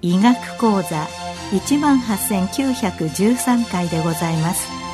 [0.00, 1.06] 医学講座
[1.52, 4.87] 一万八千九百十三回でございます。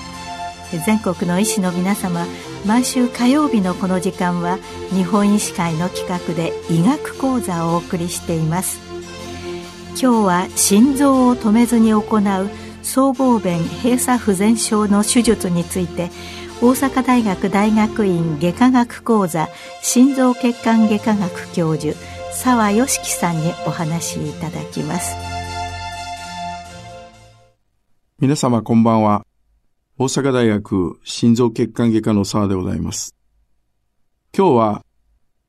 [0.87, 2.27] 全国の医師の皆様
[2.67, 4.59] 毎週火曜日のこの時間は
[4.91, 8.81] 日本医師会の企画で医学講座をお送りしています。
[10.01, 12.51] 今日は心臓を止めずに行う
[12.83, 16.11] 僧帽弁閉鎖不全症の手術について
[16.61, 19.49] 大阪大学大学院外科学講座
[19.83, 21.97] 心臓血管外科学教授
[22.33, 25.17] 澤良樹さんにお話しいただきます。
[28.19, 29.25] 皆様こんばんは。
[29.97, 33.15] 大阪大学心臓血管外科の澤でございます
[34.37, 34.83] 今日は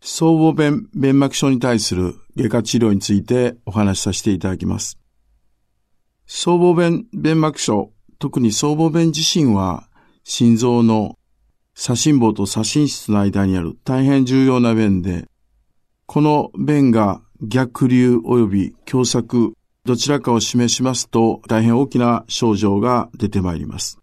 [0.01, 4.99] 僧帽弁弁膜症に対する外科治療についてお話しさせていただきます
[6.27, 9.87] 僧帽弁弁膜症特に僧帽弁自身は
[10.23, 11.17] 心臓の
[11.75, 15.25] 左心房と左心室の間にある大変重要な弁で、
[16.05, 19.51] この弁が逆流及び狭窄、
[19.83, 23.99] どちらかを示しますと大変大きな症状が出てまいります。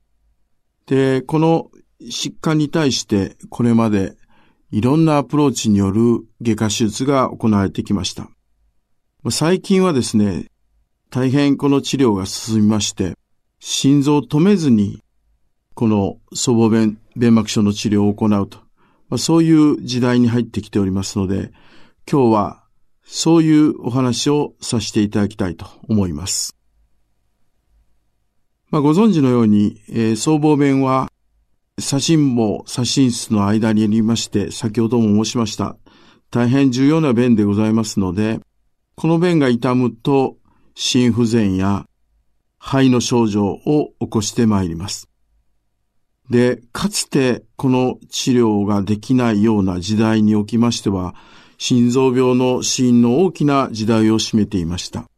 [0.86, 4.16] で、この疾患に対してこれまで
[4.70, 8.28] いろんなアプローチによる外科手術が行われてきました。
[9.30, 10.46] 最近はですね、
[11.10, 13.14] 大変この治療が進みまして、
[13.60, 15.02] 心臓を止めずに
[15.74, 18.58] この祖母弁、弁膜症の治療を行うと、
[19.08, 21.52] まあ、そういう時代に入ってきておりますので、
[22.10, 22.64] 今日は
[23.04, 26.56] そういうお話をさせていただきたいと思います。
[28.72, 31.12] まあ、ご存知のように、えー、僧帽弁は、
[31.78, 35.76] 左心房、左心室の間にありまして、先ほども申しました。
[36.30, 38.40] 大変重要な弁でございますので、
[38.94, 40.38] この弁が痛むと、
[40.74, 41.84] 心不全や
[42.58, 45.06] 肺の症状を起こしてまいります。
[46.30, 51.14] で、かつてこの治療ができないような時代におきましては、
[51.58, 55.11] 心臓病の死因の大きな時代を占めていました。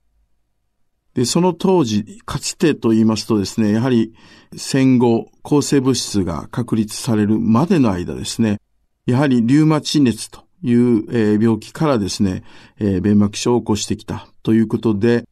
[1.15, 4.15] で、その当時、かつてと言いますとですね、やはり
[4.57, 8.61] 戦後、抗生物質が確立されるまでの間ですね、
[9.07, 12.43] やはりリウマチ熱という、え病気からですね、
[12.79, 15.25] え弁膜症を起こしてきたということで、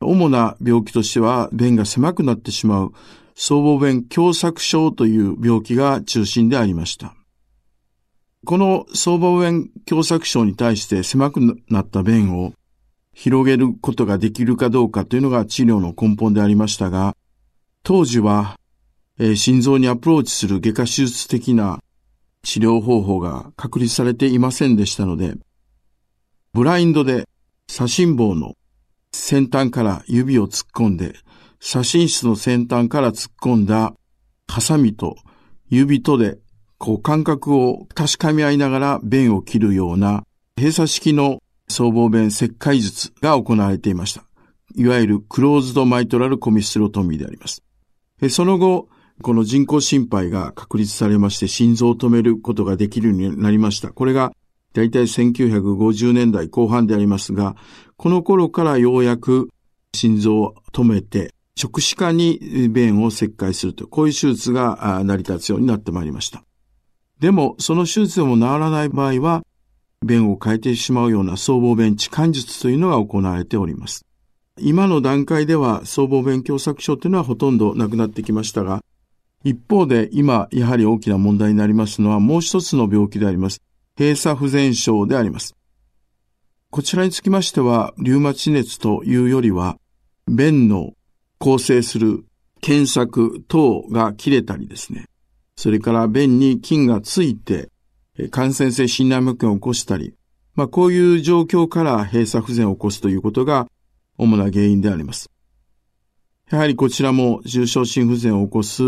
[0.00, 2.92] 主な病気としては、弁が狭くなってしまう
[3.34, 7.14] 僧帽弁狭窄症という病気が中心でありました。
[8.46, 12.54] この僧帽弁狭窄症に対して狭くなった弁を
[13.14, 17.16] 広げることができるかどうかというのが治療の根本でありましたが、
[17.82, 18.58] 当時は、
[19.18, 21.80] えー、心臓にアプローチする外科手術的な
[22.42, 25.34] 治療方法が確立されていませんでしたので、
[26.52, 27.28] ブラインドで
[27.68, 28.54] 左心房の
[29.12, 31.14] 先端から指を突っ込んで
[31.60, 33.94] 写真室の先端から突っ込んだ
[34.48, 35.16] ハサミと
[35.68, 36.38] 指とで
[36.78, 40.24] こう感覚を確かめ合いながら弁を切るような
[40.56, 41.40] 閉鎖式の
[41.70, 44.24] 僧帽弁切開術が行われていました。
[44.76, 47.62] いわゆるクローズドマイトラルコミスロトミーであります。
[48.28, 48.88] その後、
[49.22, 53.90] この人工心肺が確立されまして心臓を止めることができるようになりました。
[53.90, 54.32] これが
[54.72, 57.56] 大体1950年代後半でありますが、
[57.96, 59.50] この頃からようやく
[59.94, 66.44] 心臓を止めて直視化に弁を切開すると、こういう手術が成り立つようになってまいりました。
[67.18, 69.42] でも、その手術でも治らない場合は、
[70.04, 74.06] 弁を変えてしまうような僧帽弁置換術というのが行われております。
[74.58, 78.82] 今の段階では僧帽弁狭窄症というのはほとんどなくなってきましたが、
[79.44, 83.60] 一方で今やはり大きな問題になりますのはもう一つの病気であります。
[83.98, 85.54] 閉鎖不全症であります。
[86.70, 89.76] こちらにつきましては、リュウマチ熱というよりは、
[90.26, 90.92] 弁の
[91.38, 92.24] 構成する
[92.60, 95.06] 検索等が切れたりですね。
[95.56, 97.70] それから便に菌がついて
[98.28, 100.14] 感染性心内膜炎を起こしたり、
[100.54, 103.66] まあこういう状況から閉鎖不全を起こすということが
[104.18, 105.30] 主な原因であります。
[106.50, 108.82] やはりこちらも重症心不全を起こす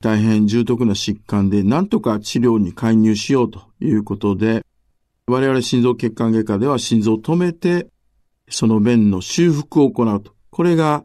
[0.00, 4.64] 大変重篤な疾患で何とか治療に介入しようということで、
[5.26, 7.88] 我々心臓血管外科では心臓を止めて、
[8.48, 10.32] その弁の修復を行うと。
[10.50, 11.04] これが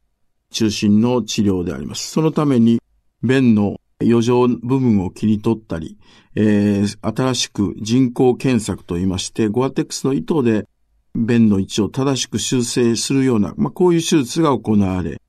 [0.51, 2.11] 中心の治療であります。
[2.11, 2.79] そのために、
[3.23, 5.97] 弁の余剰部分を切り取ったり、
[6.35, 10.67] えー、新しく人工検索といいまして、ゴアテックスの糸で
[11.15, 15.21] 弁の位置を正しく修正するような、まあ、こういう手術が行われ、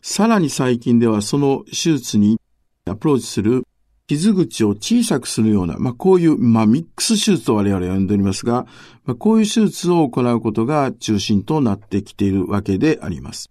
[0.00, 2.40] さらに最近ではその手術に
[2.86, 3.64] アプローチする
[4.06, 8.66] 傷口を小さくするような、まあ、こういう、まあ、 MICS 手術と我々は呼んでおりますが、
[9.04, 13.50] まあ、こういう手術を行うことが中心となってきているわけであります。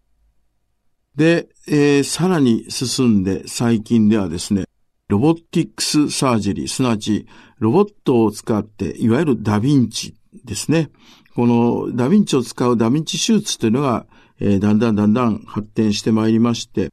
[1.16, 4.66] で、えー、さらに進んで最近ではですね、
[5.08, 7.28] robotics surgery、すなわち
[7.60, 10.90] ロボットを使って、いわゆるダヴィンチですね。
[11.36, 14.06] このダヴィンチを使うダヴィンチ手術というのが、
[14.40, 16.92] えー、だんだんだんだん発展してまいりまして、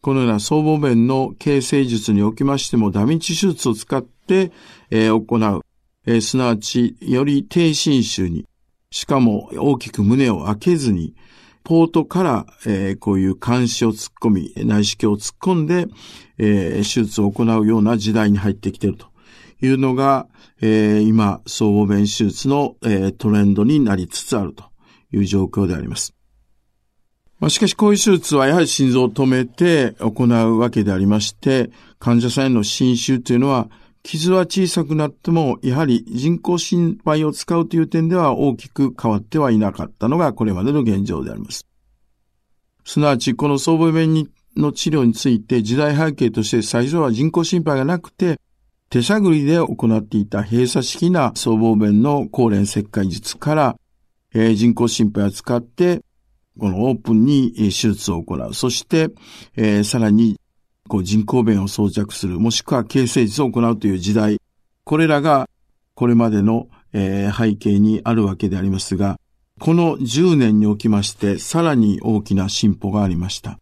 [0.00, 4.52] このような僧帽弁の形成術におきましても、ダヴィンチ手術を使って、
[4.90, 5.62] えー、行う、
[6.06, 8.46] えー、すなわち、より低侵襲に、
[8.92, 11.14] しかも大きく胸を開けずに、
[11.66, 15.88] ポートから、えー、こういう監視を突っ込み、内視鏡を突っ込んで、
[16.38, 19.08] えー、手術を行うような時代に入ってきていると
[19.60, 20.28] いうのが、
[20.62, 24.62] えー、今、総合弁手術の、えー、トレンドになりつつあると
[25.12, 26.14] いう状況であります。
[27.40, 33.68] まあ、しかし、こういう手術はやはり心臓を止めて行うわけでありまして、患者さんへの侵襲というのは、
[34.06, 41.66] 傷は小さくなっても、やはり人工心肺を使うという点では大きく変わってはいなかったのがこれまでの現状であります。
[42.84, 48.38] すなわち、この総合弁の治療について時代背景として最初は人工心肺がなくて、
[48.90, 53.76] 手探りで行っていた閉鎖式な僧帽弁の高連切開術から、
[54.32, 56.02] えー、人工心肺を使って、
[56.58, 58.54] このオープンに手術を行う。
[58.54, 59.10] そして、
[59.56, 60.38] えー、さらに
[60.86, 64.40] こう人工弁を装着する、もしくは形成術を行うという時代、
[64.84, 65.48] これらが
[65.94, 69.18] これまでの、えー、背景にあるわけでありますが、
[69.58, 73.52] この10年におきましてさらに大きな進歩がありました。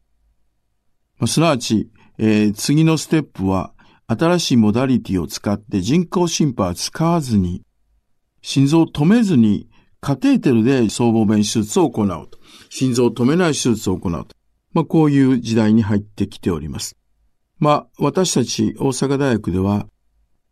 [1.19, 3.73] まあ、すなわち、えー、次のステップは
[4.07, 7.63] 新しいモダリティを使って人工心肺を使わずに、
[8.43, 9.69] 心臓を止めずに
[10.01, 12.39] カテーテルで僧帽弁手術を行うと。
[12.69, 14.37] 心臓を止めない手術を行うと。
[14.75, 16.97] まあ、こういう時代に入ってきております。
[17.59, 19.87] まあ、私たち大阪大学では、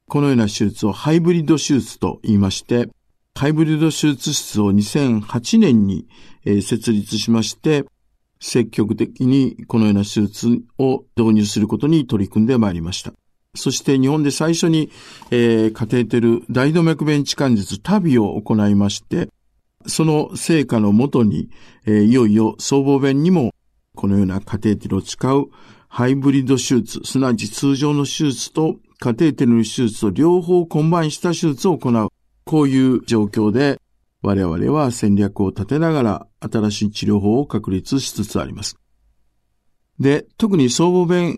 [0.08, 2.88] このような手術をハイブリッド手術と言いまして、
[3.34, 6.06] ハイブリッド手術室を2008年に
[6.44, 7.84] 設立しまして、
[8.40, 13.12] 積極的にこのような手術を導入することに取り組んでまいりました。
[13.54, 14.90] そして日本で最初に、
[15.30, 19.28] えー、カテーテル大動脈弁置換術旅を行いまして、
[19.86, 21.50] その成果のもとに、
[21.86, 23.52] えー、いよいよ僧帽弁にも
[23.94, 25.50] このようなカテーテルを使う
[25.94, 32.08] ハイブリッド手術、すなわち通常の手術とカテーテルの手術と両方 combine した手術を行う。
[32.46, 33.78] こういう状況で
[34.22, 38.78] 我々は戦略を立てながら新しい治療法を確立しつつあります。
[40.00, 41.36] で、特に僧帽弁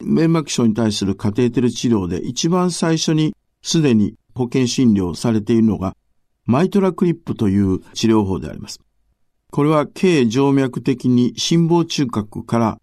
[0.00, 5.94] 粘膜症に対するカテーテル治療で一番最初にすでに保険診療されているのが
[6.46, 8.80] マイトラクリップという治療法であります。
[9.50, 12.78] これは軽静脈的に心房中隔から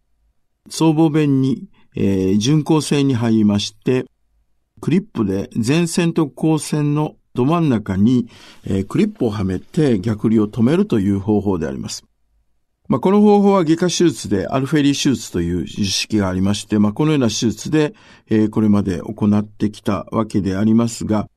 [0.70, 4.06] 僧帽弁に、えー、巡航線に入りまして、
[4.82, 8.28] クリップで前線と後線のど真ん中に、
[8.66, 12.04] えー、クリップをはめて逆流を止めるという方法であります。
[12.88, 17.94] まあ、この方法は外科手術でアルフェリー手術という図式がありまして、まあ、このような手術で、
[18.30, 21.28] えー、これまで行ってきたわけでありますが、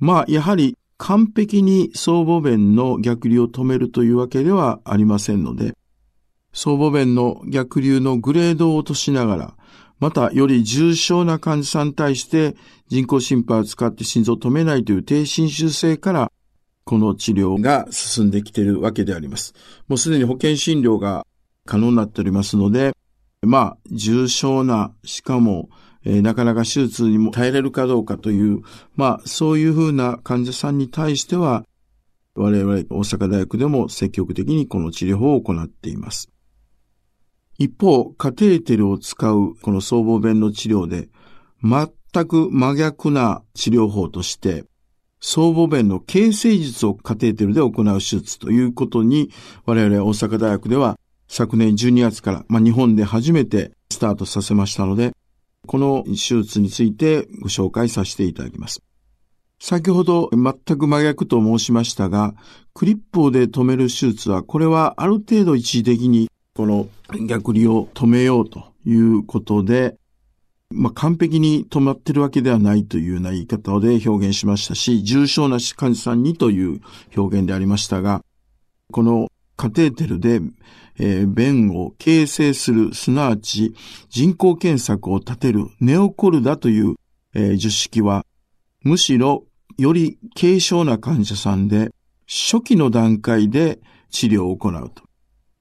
[0.00, 5.74] まあ、やはり完璧に僧帽弁の逆流を止めるというわけではありませんので、
[6.54, 9.54] 僧帽弁の逆流のグレードを落としながら、
[10.00, 12.56] またより重症な患者さんに対して
[12.88, 16.32] 人工心肺を使って心臓を止めないという低侵襲性から
[16.84, 19.54] この治療が進んできているわけであります。
[19.88, 21.26] もうすでに保険診療が
[21.66, 22.92] 可能になっておりますので、
[23.42, 25.68] まあ、重症な、しかも、
[26.04, 28.62] えー、なかなか手術にも耐えれるかどうかという、
[28.94, 31.64] まあ、そういうふうな患者さんに対しては、
[32.34, 36.33] 我々大阪大学でも積極的にこの治療法を行っています。
[37.58, 41.08] 一方、カテーテルを使うこの僧帽弁の治療で、
[41.62, 44.64] 全く真逆な治療法として、
[45.20, 49.30] 僧帽弁の形成術をカテーテルで行う手術ということに、
[49.64, 55.12] 我々大阪大学では昨年12月から、まあ、日本で初めてスタートさせましたので、
[55.66, 58.82] この手術についてご紹介させていただきます。
[59.58, 62.34] 先ほど全く真逆と申しましたが、
[62.74, 66.88] クリップで止める手術は、これはある程度一時的にこの
[67.26, 69.96] 逆流を止めようということで、
[70.70, 76.80] まあ、完璧に止まってるわけではないというような言い方で表現しましたし、重症な患者さんにという
[77.16, 78.22] 表現でありましたが、
[78.92, 80.40] このカテーテルで、
[81.00, 83.74] えー、弁を形成する、すなわち
[84.08, 86.94] 人工検索を立てるネオコルダという、
[87.34, 88.24] えー、樹式は、
[88.82, 89.44] むしろ
[89.76, 91.90] より軽症な患者さんで
[92.28, 93.80] 初期の段階で
[94.10, 95.02] 治療を行うと。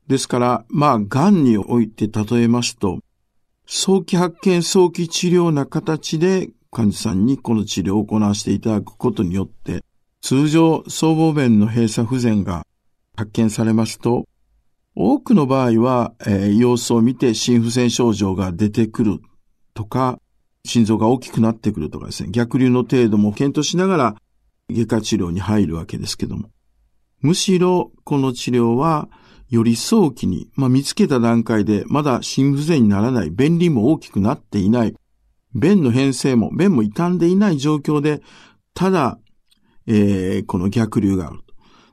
[0.07, 2.99] ですから、まあ、癌において例えますと、
[3.65, 9.83] 早期発見、早期治療な形で患者さんにこの治療を行わせていただくことによって、
[10.21, 12.65] 通常、僧帽弁の閉鎖不全が
[13.15, 14.25] 発見されますと、
[14.95, 19.19] 多くの場合は、えー、様子を見て心不全症状が出てくる
[19.73, 20.19] とか、
[20.65, 24.15] 心臓が大きくなってくるとかですね、逆流の程度も検討しながら
[24.71, 26.49] 外科治療に入るわけですけども。
[27.21, 29.09] むしろ、この治療は、
[29.49, 34.95] より早期に、まあ、見つけた段階でまだ心不全にならない、便利も大きくなっていない、
[35.55, 38.21] 便の変性も、便も傷んでいない状況で、
[38.73, 39.19] ただ、
[39.85, 41.39] えー、この逆流がある。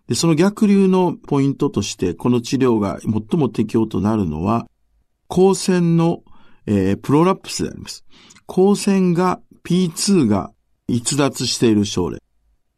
[0.06, 4.66] で、その逆流のポイントとして、この治療が最も適用となるのは、
[5.28, 6.22] 光線の、
[6.66, 8.04] えー、プロラプスであります。
[8.48, 10.50] 光線が P2 が
[10.88, 12.18] 逸脱している症例。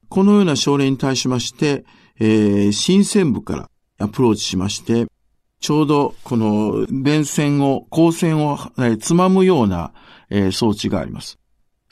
[0.09, 1.85] このような症例に対しまして、
[2.21, 3.71] えー、新鮮部から
[4.03, 5.07] アプローチしまして、
[5.61, 8.59] ちょうどこの電線を、光線を、
[9.01, 9.93] つまむような、
[10.29, 11.39] え、装置があります。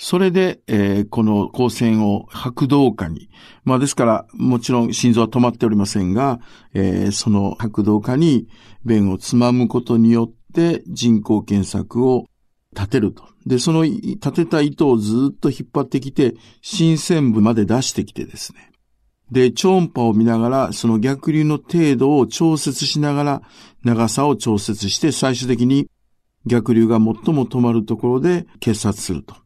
[0.03, 3.29] それで、えー、この光線を拍動下に、
[3.65, 6.41] まあですから、もちろん心臓は止まっておりませんが、
[6.73, 8.49] えー、その拍動下に
[8.83, 12.25] 弁をつまむことによって人工検索を
[12.75, 13.25] 立てると。
[13.45, 18.70] で、その立てた糸をずっと引っ張ってきて、新鮮部まで出してきてですね。
[19.31, 23.43] で、超音波を見ながら、その逆流の程度を調節しながら、
[23.85, 25.89] 長さを調節して、最終的に
[26.47, 27.03] 逆流が最
[27.35, 29.37] も止まるところで結殺すると。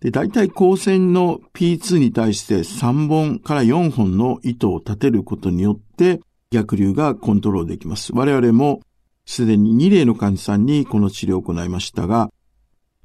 [0.00, 8.12] で、大体光線の P2 に対して3本から4本の糸を立てることによって逆流がコントロールできます。
[8.14, 8.80] 我々も
[9.26, 12.30] すでに2例の患者さんにこの治療を行いましたが、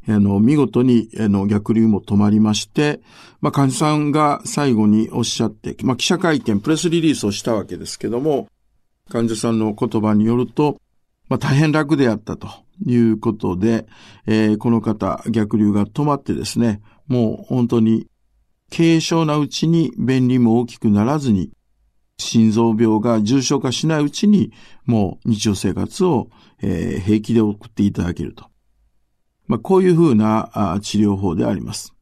[0.07, 3.01] あの、見事に、あの、逆流も止まりまして、
[3.41, 8.47] まあ、患者さんが最後におっしゃって、まあ、記者会見、プレスリリースをしたわけですけども、
[9.09, 10.77] 患者さんの言葉によると、
[11.27, 12.47] まあ、大変楽であったと
[12.85, 13.87] いうことで、
[14.27, 18.07] えー、この方、逆流が止まってですね、もう本当に
[18.75, 21.51] 軽症なうちに便利も大きくならずに、
[22.17, 24.51] 心臓病が重症化しないうちに、
[24.85, 26.29] もう日常生活を、
[26.61, 28.45] えー、平気で送っていただけると。
[29.47, 31.93] まあ、こういうふうな治療法であります。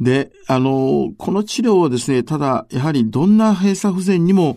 [0.00, 4.56] で、あの、この治療はですね、ただ、やはりどんな閉鎖不全にも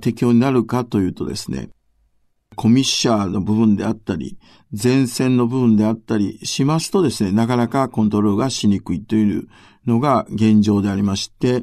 [0.00, 1.70] 適用になるかというとですね、
[2.56, 4.38] コミッシャーの部分であったり、
[4.70, 9.48] 前線の部分であったりしますとですね、なかなかコントロールがしにくいという
[9.86, 11.62] のが現状でありまして、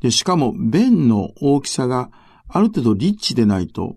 [0.00, 2.10] で、しかも弁の大きさが
[2.48, 3.96] ある程度リッチでないと、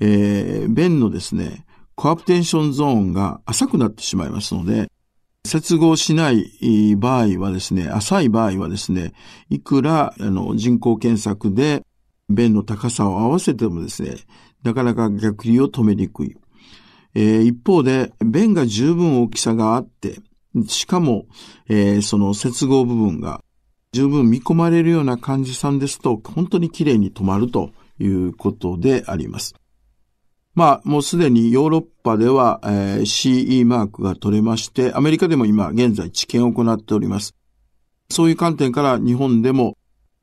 [0.00, 1.65] えー、弁のですね、
[1.96, 4.90] コアプテンションゾーンが浅くなってしまいますので、
[5.46, 9.14] 接合しない場合はですね、浅い場合はですね、
[9.48, 11.82] いくらあの人工検索で
[12.28, 14.16] 弁の高さを合わせてもですね、
[14.62, 16.36] なかなか逆流を止めにくい。
[17.14, 20.18] えー、一方で、弁が十分大きさがあって、
[20.68, 21.26] しかも、
[21.68, 23.40] えー、その接合部分が
[23.92, 29.54] 十分見込まれるような患者さんですと、本当に綺麗に止まるということであります。
[30.56, 37.34] まあ、もうすでにヨーロッパでは、えー、CE マークが取れまして、アメリカでも今現在治験を行っております。
[38.08, 39.76] そういう観点から日本でも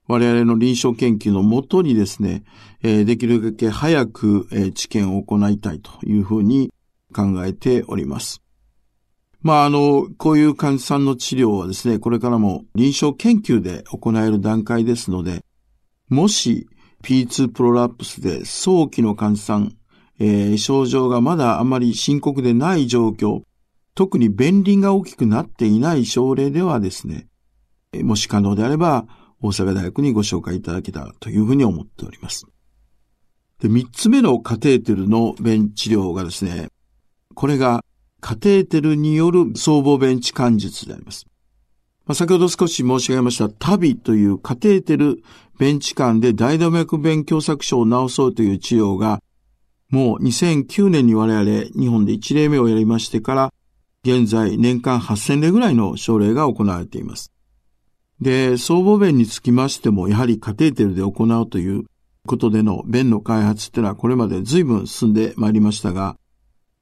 [0.07, 2.43] 我々の臨床研究のもとにですね、
[2.81, 6.71] えー、できるだけ早く、えー、治験を行いたいというふうに
[7.15, 8.41] 考えております。
[9.43, 15.43] まあ、あの、こういう患者さんの治療はですね、これからも臨床研究で行える段階ですので、
[16.09, 16.67] もし
[17.03, 19.73] P2 プロラプスで早期の患者さん、
[20.19, 23.41] えー、症状がまだあまり深刻でない状況、
[23.95, 27.27] 特に便輪が大きくなっていない症例ではですね、
[28.01, 29.05] もし可能であれば、
[29.41, 32.45] 大阪大学にご紹介いただけたらというふうに思っております。
[33.59, 36.69] で、三つ目のカテーテルの便治療がですね、
[37.35, 37.83] これが
[38.21, 41.25] カテーテルによる僧帽弁置換術であります。
[42.05, 45.23] まあ、先ほど少し申し上げましたタビというカテーテル
[45.57, 49.21] 弁置換で大動脈弁狭窄症を治そうという治療が
[49.93, 51.45] もう2009年に我々
[51.79, 53.53] 日本で1例目をやりましてから、
[54.03, 57.31] 現在年間8000例ぐらいの症例が行われています。
[58.19, 61.83] で、僧帽弁につきましても、やはりカテーテルで行うという
[62.25, 66.17] ことでの弁の開発っていうのはこれまで随分進んでまいりましたが、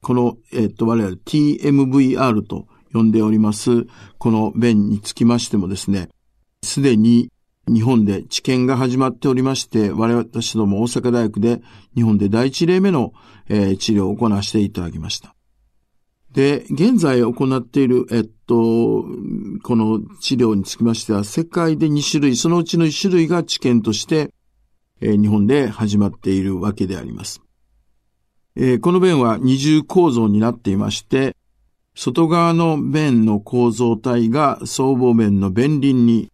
[0.00, 3.84] この、えっと、我々 TMVR と呼んでおります、
[4.16, 6.08] この弁につきましてもですね、
[6.62, 7.28] すでに
[7.68, 11.60] 日本で治験が始まっておりまして、我々私ども大阪大学で
[11.94, 13.12] 日本で第一例目の、
[13.48, 15.34] えー、治療を行わせていただきました。
[16.32, 19.04] で、現在行っている、えっと、
[19.62, 24.32] この治療につきましては、世界で2種類、そのうちの1種類が治験として、
[25.00, 27.42] えー、日本で始まっているわけであります。
[28.56, 31.36] えー、この弁は二重構造になっていまして、
[31.94, 36.31] 外側の弁の構造体が僧帽弁の弁輪に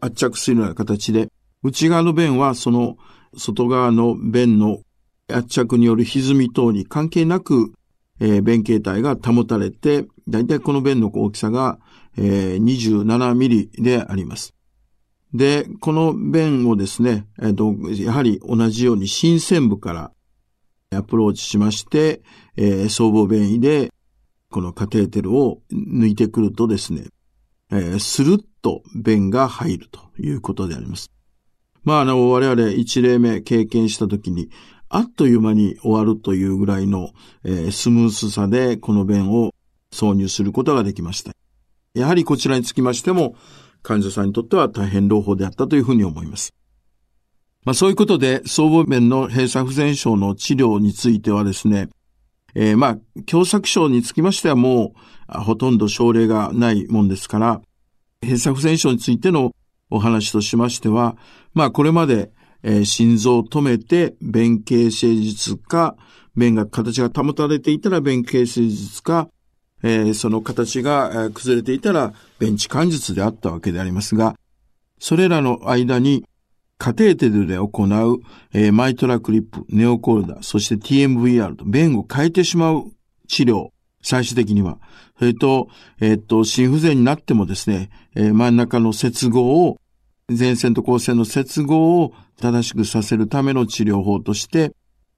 [0.00, 1.28] 圧着するような形で、
[1.62, 2.96] 内側の弁はその
[3.36, 4.80] 外側の弁の
[5.28, 7.72] 圧着による歪み等に関係なく、
[8.20, 11.78] えー、弁形態が保たれて、だいたいこの弁の大きさが、
[12.16, 14.54] えー、27ミリであります。
[15.32, 20.12] で、この弁をですね、えーと、やはり同じように新鮮部から
[20.92, 22.22] アプローチしまして、
[22.56, 23.92] えー、僧帽弁位で
[24.50, 27.04] このカテーテルを抜いてくるとですね、
[27.70, 31.10] えー、スルッと弁が入るということであります。
[31.84, 34.50] まあ、あの、我々一例目経験したときに、
[34.88, 37.10] あっという間に終わるというぐらいの、
[37.44, 39.52] えー、スムースさでこの弁を
[39.92, 41.32] 挿入することができました。
[41.94, 43.36] やはりこちらにつきましても、
[43.82, 46.52] 患者さんにとっては大変朗報であったというふうに思います。
[47.64, 51.88] まあそういうことで、僧帽弁の閉鎖不全症の治療についてはですね、
[52.54, 54.94] えー、まあ、共作症につきましてはも
[55.28, 57.60] う、ほとんど症例がないもんですから、
[58.22, 59.52] 閉鎖不全症についての
[59.90, 61.16] お話としましては、
[61.54, 62.30] まあ、これまで、
[62.62, 65.96] えー、心臓を止めて、弁形誠実か、
[66.36, 69.28] 弁が、形が保たれていたら弁形誠実か、
[69.82, 74.36] えー、その形が、崩れていたら、弁地関術であったわけでありますが、
[74.98, 76.24] それらの間に、
[76.80, 78.22] カテーテルで行う、
[78.54, 82.84] えー、マイトラクリップ、ネオコルダ、そして TMVR と弁を変えてしまう
[83.28, 83.68] 治療、
[84.02, 84.78] 最終的には。
[85.18, 85.68] それと、
[86.00, 89.76] えー、っと、心不全になってもですね、えー、真ん中の接合を、
[90.30, 94.72] 前線と後線の接合を正しくさせるための治療法として、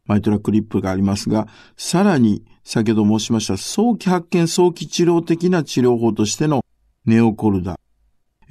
[0.06, 6.64] マイトラクリップがありますが、さらに、先ほど申しました、早期発見、早期治療的な治療法としての
[7.06, 7.78] ネオコルダ、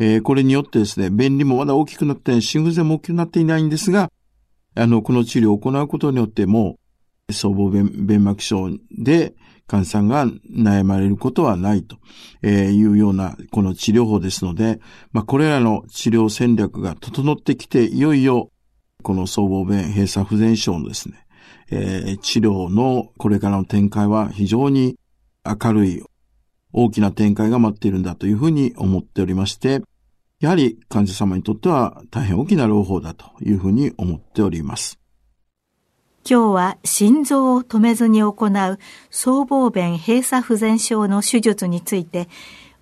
[0.03, 4.09] えー、これによってですね、便利もまだ大きくなって、心不全も大きくなっていないんですが、
[4.73, 6.79] あの、この治療を行うことによっても、
[7.29, 9.35] 僧帽弁膜症で
[9.67, 11.97] 患者さんが悩まれることはないと
[12.47, 14.79] いうようなこの治療法ですので、
[15.13, 18.49] まあ、これらの治療戦略が整ってきて、いよいよ
[19.03, 21.25] この僧帽弁閉鎖不全症のですね、
[21.69, 24.97] えー、治療のこれからの展開は非常に
[25.45, 26.03] 明るい
[26.73, 29.81] 大きな展開が待っているんだというふうに思っておりまして、
[30.41, 34.99] やはり患者様にとっては大変大きな朗報だというふうに思っております。
[36.27, 42.27] 今日は心臓を止めずに行う僧帽弁閉鎖不全症の手術について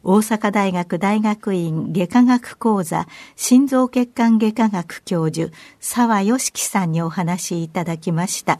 [0.04, 8.60] 大阪大学大学院外科学講座心臓血管外科学教授沢義樹さんにお話しいただきました。